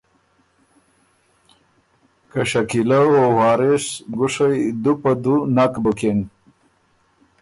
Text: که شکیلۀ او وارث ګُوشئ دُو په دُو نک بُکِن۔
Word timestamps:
که 2.31 2.41
شکیلۀ 2.51 2.99
او 3.07 3.19
وارث 3.37 3.85
ګُوشئ 4.17 4.55
دُو 4.83 4.93
په 5.01 5.11
دُو 5.23 5.35
نک 5.55 5.73
بُکِن۔ 5.83 6.19